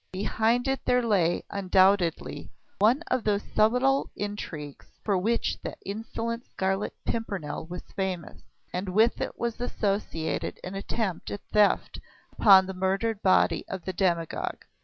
[0.11, 6.95] Behind it there lay, undoubtedly, one of those subtle intrigues for which that insolent Scarlet
[7.05, 8.41] Pimpernel was famous;
[8.73, 11.99] and with it was associated an attempt at theft
[12.31, 14.65] upon the murdered body of the demagogue